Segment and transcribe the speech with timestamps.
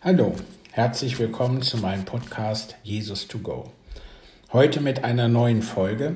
[0.00, 0.32] Hallo,
[0.70, 3.72] herzlich willkommen zu meinem Podcast Jesus to Go.
[4.52, 6.14] Heute mit einer neuen Folge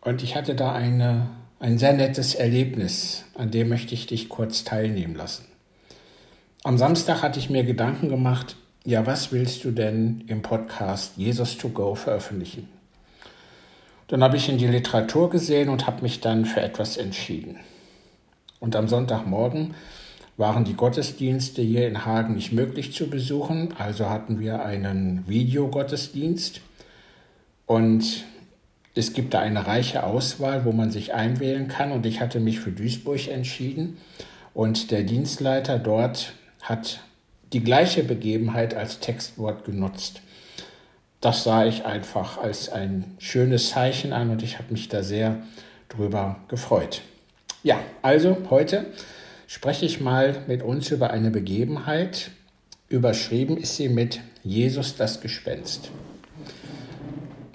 [0.00, 1.28] und ich hatte da eine,
[1.60, 5.44] ein sehr nettes Erlebnis, an dem möchte ich dich kurz teilnehmen lassen.
[6.64, 11.56] Am Samstag hatte ich mir Gedanken gemacht, ja, was willst du denn im Podcast Jesus
[11.58, 12.68] to Go veröffentlichen?
[14.08, 17.60] Dann habe ich in die Literatur gesehen und habe mich dann für etwas entschieden.
[18.58, 19.74] Und am Sonntagmorgen
[20.36, 26.60] waren die Gottesdienste hier in Hagen nicht möglich zu besuchen, also hatten wir einen Videogottesdienst
[27.66, 28.24] und
[28.94, 32.60] es gibt da eine reiche Auswahl, wo man sich einwählen kann und ich hatte mich
[32.60, 33.98] für Duisburg entschieden
[34.54, 37.00] und der Dienstleiter dort hat
[37.52, 40.22] die gleiche Begebenheit als Textwort genutzt.
[41.20, 45.36] Das sah ich einfach als ein schönes Zeichen an und ich habe mich da sehr
[45.88, 47.02] drüber gefreut.
[47.62, 48.86] Ja, also heute
[49.52, 52.30] spreche ich mal mit uns über eine Begebenheit.
[52.88, 55.90] Überschrieben ist sie mit Jesus das Gespenst.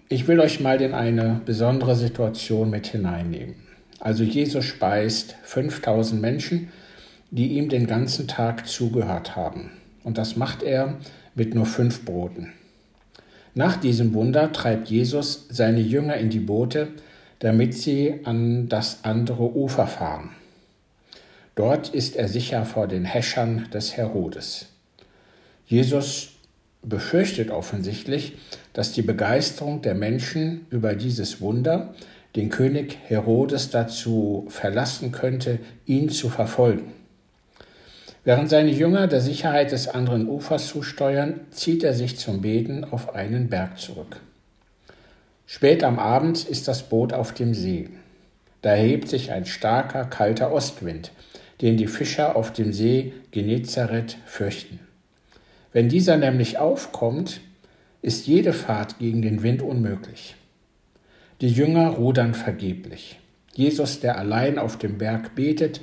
[0.08, 3.56] Ich will euch mal in eine besondere Situation mit hineinnehmen.
[4.00, 6.70] Also Jesus speist 5000 Menschen,
[7.32, 9.72] die ihm den ganzen Tag zugehört haben.
[10.04, 11.00] Und das macht er
[11.34, 12.54] mit nur fünf Broten.
[13.56, 16.90] Nach diesem Wunder treibt Jesus seine Jünger in die Boote,
[17.40, 20.30] damit sie an das andere Ufer fahren.
[21.58, 24.68] Dort ist er sicher vor den Häschern des Herodes.
[25.66, 26.34] Jesus
[26.84, 28.38] befürchtet offensichtlich,
[28.74, 31.96] dass die Begeisterung der Menschen über dieses Wunder
[32.36, 36.94] den König Herodes dazu verlassen könnte, ihn zu verfolgen.
[38.24, 43.16] Während seine Jünger der Sicherheit des anderen Ufers zusteuern, zieht er sich zum Beten auf
[43.16, 44.18] einen Berg zurück.
[45.48, 47.90] Spät am Abend ist das Boot auf dem See.
[48.62, 51.12] Da erhebt sich ein starker, kalter Ostwind,
[51.62, 54.80] den die Fischer auf dem See Genezareth fürchten.
[55.74, 57.42] Wenn dieser nämlich aufkommt,
[58.02, 60.36] ist jede Fahrt gegen den Wind unmöglich.
[61.42, 63.20] Die Jünger rudern vergeblich.
[63.54, 65.82] Jesus, der allein auf dem Berg betet,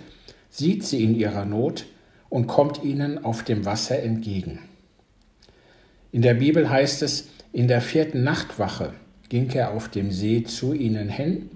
[0.49, 1.87] sieht sie in ihrer Not
[2.29, 4.61] und kommt ihnen auf dem Wasser entgegen.
[6.13, 8.93] In der Bibel heißt es, in der vierten Nachtwache
[9.29, 11.51] ging er auf dem See zu ihnen hin,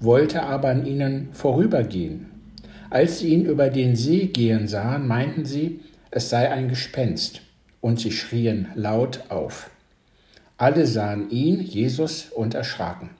[0.00, 2.33] wollte aber an ihnen vorübergehen.
[2.90, 5.80] Als sie ihn über den See gehen sahen, meinten sie,
[6.10, 7.42] es sei ein Gespenst,
[7.80, 9.70] und sie schrien laut auf.
[10.56, 13.10] Alle sahen ihn, Jesus, und erschraken.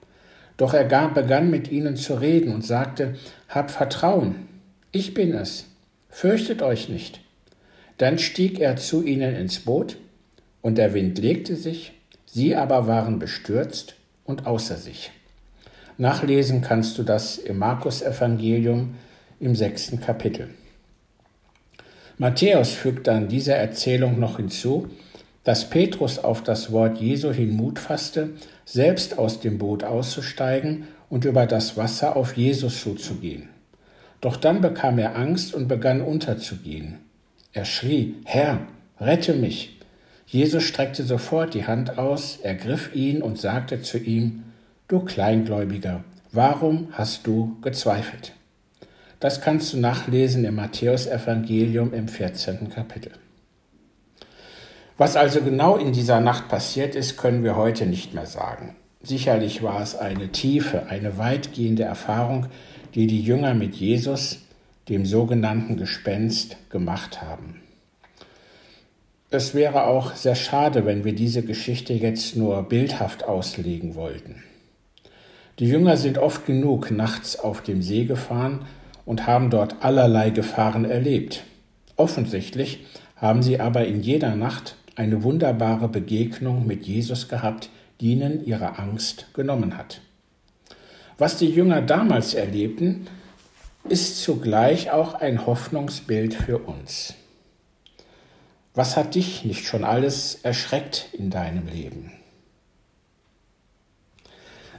[0.57, 3.15] Doch er begann mit ihnen zu reden und sagte,
[3.49, 4.47] Habt Vertrauen,
[4.91, 5.65] ich bin es,
[6.09, 7.19] fürchtet euch nicht.
[7.97, 9.97] Dann stieg er zu ihnen ins Boot,
[10.61, 11.93] und der Wind legte sich,
[12.25, 15.11] sie aber waren bestürzt und außer sich.
[15.97, 18.95] Nachlesen kannst du das im Markus-Evangelium
[19.39, 20.49] im sechsten Kapitel.
[22.17, 24.87] Matthäus fügt dann dieser Erzählung noch hinzu,
[25.43, 28.31] dass Petrus auf das Wort Jesu hin Mut fasste,
[28.65, 33.49] selbst aus dem Boot auszusteigen und über das Wasser auf Jesus zuzugehen.
[34.21, 36.97] Doch dann bekam er Angst und begann unterzugehen.
[37.53, 38.59] Er schrie, Herr,
[38.99, 39.79] rette mich.
[40.25, 44.43] Jesus streckte sofort die Hand aus, ergriff ihn und sagte zu ihm,
[44.87, 48.33] Du Kleingläubiger, warum hast du gezweifelt?
[49.19, 52.69] Das kannst du nachlesen im Matthäusevangelium im 14.
[52.69, 53.11] Kapitel.
[54.97, 58.75] Was also genau in dieser Nacht passiert ist, können wir heute nicht mehr sagen.
[59.01, 62.47] Sicherlich war es eine tiefe, eine weitgehende Erfahrung,
[62.93, 64.39] die die Jünger mit Jesus,
[64.89, 67.61] dem sogenannten Gespenst, gemacht haben.
[69.31, 74.43] Es wäre auch sehr schade, wenn wir diese Geschichte jetzt nur bildhaft auslegen wollten.
[75.59, 78.65] Die Jünger sind oft genug nachts auf dem See gefahren
[79.05, 81.43] und haben dort allerlei Gefahren erlebt.
[81.95, 82.85] Offensichtlich
[83.15, 88.79] haben sie aber in jeder Nacht eine wunderbare Begegnung mit Jesus gehabt, die ihnen ihre
[88.79, 90.01] Angst genommen hat.
[91.17, 93.07] Was die Jünger damals erlebten,
[93.87, 97.13] ist zugleich auch ein Hoffnungsbild für uns.
[98.73, 102.11] Was hat dich nicht schon alles erschreckt in deinem Leben?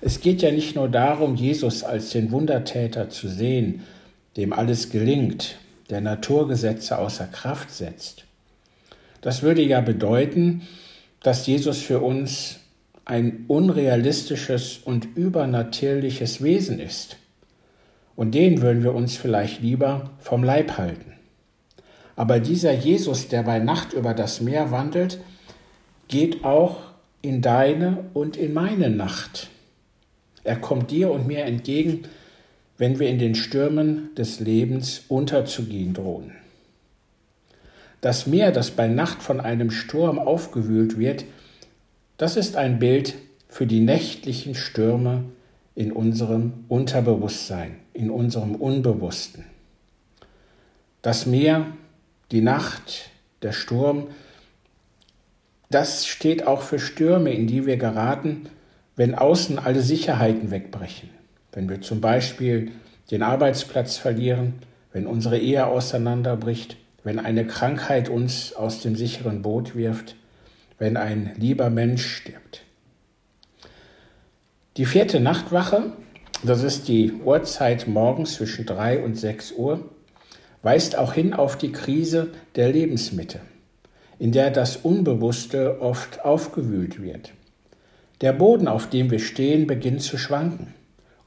[0.02, 3.84] Es geht ja nicht nur darum, Jesus als den Wundertäter zu sehen,
[4.36, 5.56] dem alles gelingt,
[5.90, 8.24] der Naturgesetze außer Kraft setzt.
[9.20, 10.62] Das würde ja bedeuten,
[11.22, 12.60] dass Jesus für uns
[13.04, 17.16] ein unrealistisches und übernatürliches Wesen ist.
[18.14, 21.12] Und den würden wir uns vielleicht lieber vom Leib halten.
[22.16, 25.18] Aber dieser Jesus, der bei Nacht über das Meer wandelt,
[26.08, 26.78] geht auch
[27.20, 29.48] in deine und in meine Nacht.
[30.44, 32.04] Er kommt dir und mir entgegen
[32.78, 36.32] wenn wir in den Stürmen des Lebens unterzugehen drohen.
[38.00, 41.24] Das Meer, das bei Nacht von einem Sturm aufgewühlt wird,
[42.18, 43.14] das ist ein Bild
[43.48, 45.24] für die nächtlichen Stürme
[45.74, 49.44] in unserem Unterbewusstsein, in unserem Unbewussten.
[51.02, 51.66] Das Meer,
[52.30, 53.10] die Nacht,
[53.42, 54.08] der Sturm,
[55.70, 58.48] das steht auch für Stürme, in die wir geraten,
[58.94, 61.10] wenn außen alle Sicherheiten wegbrechen.
[61.56, 62.70] Wenn wir zum Beispiel
[63.10, 64.56] den Arbeitsplatz verlieren,
[64.92, 70.16] wenn unsere Ehe auseinanderbricht, wenn eine Krankheit uns aus dem sicheren Boot wirft,
[70.78, 72.60] wenn ein lieber Mensch stirbt.
[74.76, 75.94] Die vierte Nachtwache,
[76.44, 79.88] das ist die Uhrzeit morgens zwischen drei und sechs Uhr,
[80.60, 83.40] weist auch hin auf die Krise der Lebensmitte,
[84.18, 87.32] in der das Unbewusste oft aufgewühlt wird.
[88.20, 90.74] Der Boden, auf dem wir stehen, beginnt zu schwanken.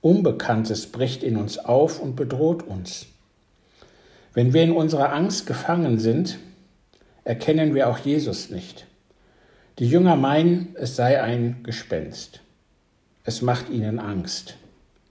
[0.01, 3.07] Unbekanntes bricht in uns auf und bedroht uns.
[4.34, 6.40] Wenn wir in unserer Angst gefangen sind,
[7.24, 8.86] erkennen wir auch Jesus nicht.
[9.80, 12.42] Die Jünger meinen, es sei ein Gespenst.
[13.24, 14.56] Es macht ihnen Angst.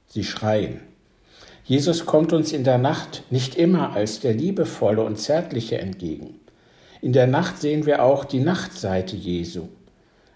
[0.09, 0.81] Sie schreien.
[1.65, 6.41] Jesus kommt uns in der Nacht nicht immer als der liebevolle und zärtliche entgegen.
[7.03, 9.69] In der Nacht sehen wir auch die Nachtseite Jesu.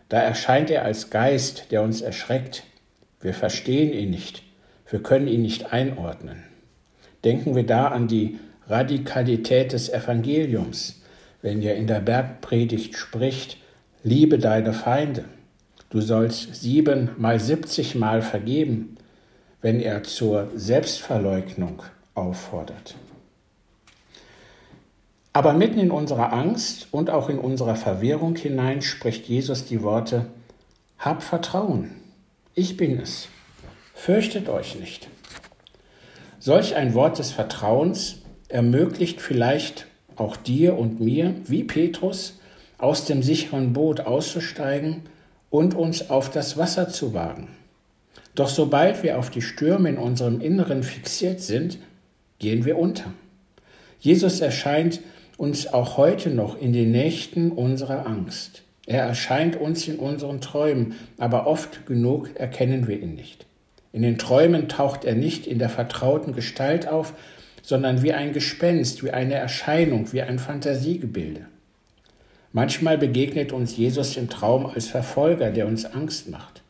[0.09, 2.65] Da erscheint er als Geist, der uns erschreckt.
[3.23, 4.43] Wir verstehen ihn nicht.
[4.91, 6.43] Wir können ihn nicht einordnen.
[7.25, 8.39] Denken wir da an die
[8.69, 11.01] Radikalität des Evangeliums,
[11.41, 13.57] wenn er in der Bergpredigt spricht,
[14.03, 15.25] liebe deine Feinde.
[15.89, 18.97] Du sollst sieben mal siebzig Mal vergeben,
[19.61, 21.83] wenn er zur Selbstverleugnung
[22.15, 22.97] auffordert.
[25.33, 30.27] Aber mitten in unserer Angst und auch in unserer Verwirrung hinein spricht Jesus die Worte,
[30.99, 32.02] Hab Vertrauen,
[32.55, 33.29] ich bin es,
[33.95, 35.09] fürchtet euch nicht.
[36.39, 38.19] Solch ein Wort des Vertrauens
[38.49, 42.39] ermöglicht vielleicht auch dir und mir, wie Petrus,
[42.79, 45.03] aus dem sicheren Boot auszusteigen
[45.51, 47.49] und uns auf das Wasser zu wagen.
[48.35, 51.79] Doch sobald wir auf die Stürme in unserem Inneren fixiert sind,
[52.39, 53.13] gehen wir unter.
[54.01, 55.01] Jesus erscheint
[55.37, 58.63] uns auch heute noch in den Nächten unserer Angst.
[58.87, 63.47] Er erscheint uns in unseren Träumen, aber oft genug erkennen wir ihn nicht.
[63.93, 67.15] In den Träumen taucht er nicht in der vertrauten Gestalt auf,
[67.63, 71.47] sondern wie ein Gespenst, wie eine Erscheinung, wie ein Fantasiegebilde.
[72.53, 76.63] Manchmal begegnet uns Jesus im Traum als Verfolger, der uns Angst macht.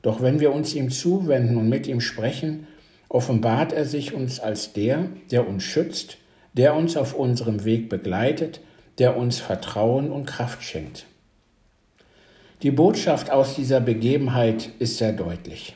[0.00, 2.66] Doch wenn wir uns ihm zuwenden und mit ihm sprechen,
[3.08, 6.16] offenbart er sich uns als der, der uns schützt,
[6.54, 8.60] der uns auf unserem Weg begleitet,
[8.98, 11.06] der uns Vertrauen und Kraft schenkt.
[12.62, 15.74] Die Botschaft aus dieser Begebenheit ist sehr deutlich.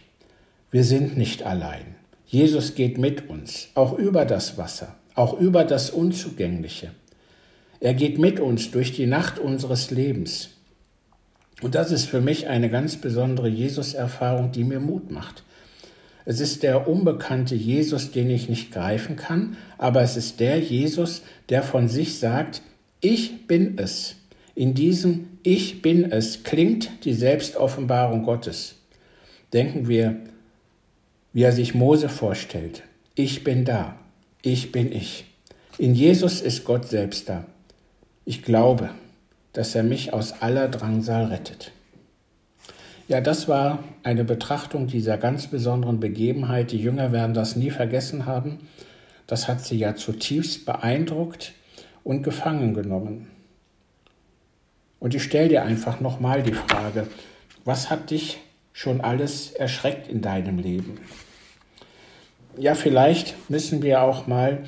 [0.71, 1.97] Wir sind nicht allein.
[2.27, 6.93] Jesus geht mit uns, auch über das Wasser, auch über das Unzugängliche.
[7.81, 10.51] Er geht mit uns durch die Nacht unseres Lebens.
[11.61, 15.43] Und das ist für mich eine ganz besondere Jesus-Erfahrung, die mir Mut macht.
[16.25, 21.23] Es ist der unbekannte Jesus, den ich nicht greifen kann, aber es ist der Jesus,
[21.49, 22.63] der von sich sagt,
[23.01, 24.15] ich bin es.
[24.55, 28.75] In diesem Ich bin es klingt die Selbstoffenbarung Gottes.
[29.53, 30.17] Denken wir,
[31.33, 32.83] wie er sich Mose vorstellt.
[33.15, 33.95] Ich bin da.
[34.43, 35.25] Ich bin ich.
[35.79, 37.45] In Jesus ist Gott selbst da.
[38.25, 38.91] Ich glaube,
[39.53, 41.71] dass er mich aus aller Drangsal rettet.
[43.07, 46.73] Ja, das war eine Betrachtung dieser ganz besonderen Begebenheit.
[46.73, 48.67] Die Jünger werden das nie vergessen haben.
[49.29, 51.53] Das hat sie ja zutiefst beeindruckt
[52.03, 53.29] und gefangen genommen.
[55.01, 57.07] Und ich stelle dir einfach nochmal die Frage,
[57.65, 58.39] was hat dich
[58.73, 60.99] schon alles erschreckt in deinem Leben?
[62.59, 64.65] Ja, vielleicht müssen wir auch mal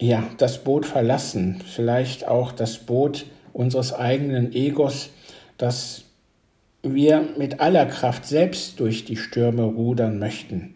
[0.00, 5.10] ja, das Boot verlassen, vielleicht auch das Boot unseres eigenen Egos,
[5.56, 6.04] das
[6.82, 10.74] wir mit aller Kraft selbst durch die Stürme rudern möchten.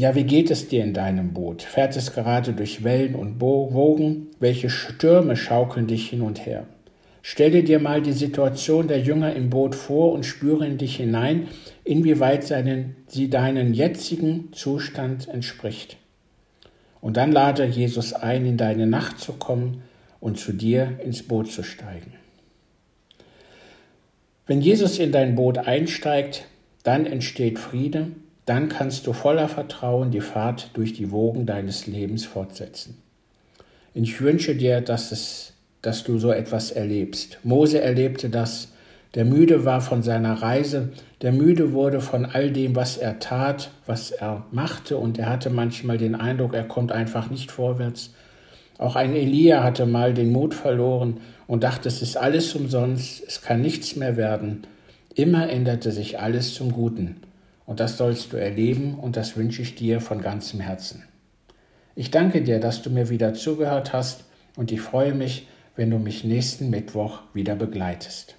[0.00, 1.60] Ja, wie geht es dir in deinem Boot?
[1.60, 4.28] Fährt es gerade durch Wellen und Wogen?
[4.38, 6.64] Welche Stürme schaukeln dich hin und her?
[7.20, 11.48] Stelle dir mal die Situation der Jünger im Boot vor und spüre in dich hinein,
[11.84, 15.98] inwieweit seinen, sie deinen jetzigen Zustand entspricht.
[17.02, 19.82] Und dann lade Jesus ein, in deine Nacht zu kommen
[20.18, 22.14] und zu dir ins Boot zu steigen.
[24.46, 26.46] Wenn Jesus in dein Boot einsteigt,
[26.84, 28.12] dann entsteht Friede,
[28.46, 32.96] dann kannst du voller Vertrauen die Fahrt durch die Wogen deines Lebens fortsetzen.
[33.94, 37.38] Ich wünsche dir, dass, es, dass du so etwas erlebst.
[37.42, 38.68] Mose erlebte das,
[39.14, 40.90] der müde war von seiner Reise,
[41.22, 45.50] der müde wurde von all dem, was er tat, was er machte, und er hatte
[45.50, 48.14] manchmal den Eindruck, er kommt einfach nicht vorwärts.
[48.78, 51.18] Auch ein Elia hatte mal den Mut verloren
[51.48, 54.62] und dachte, es ist alles umsonst, es kann nichts mehr werden.
[55.14, 57.16] Immer änderte sich alles zum Guten.
[57.70, 61.04] Und das sollst du erleben und das wünsche ich dir von ganzem Herzen.
[61.94, 64.24] Ich danke dir, dass du mir wieder zugehört hast
[64.56, 65.46] und ich freue mich,
[65.76, 68.34] wenn du mich nächsten Mittwoch wieder begleitest.